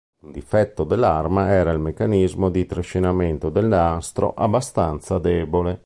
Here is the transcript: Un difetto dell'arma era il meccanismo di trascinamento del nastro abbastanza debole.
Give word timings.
Un 0.23 0.31
difetto 0.31 0.83
dell'arma 0.83 1.49
era 1.49 1.69
il 1.69 1.77
meccanismo 1.77 2.49
di 2.49 2.65
trascinamento 2.65 3.51
del 3.51 3.67
nastro 3.67 4.33
abbastanza 4.33 5.19
debole. 5.19 5.79